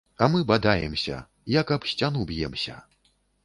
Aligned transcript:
А 0.25 0.27
мы 0.35 0.39
бадаемся, 0.51 1.19
як 1.59 1.77
аб 1.77 1.87
сцяну 1.93 2.27
б'емся. 2.33 2.83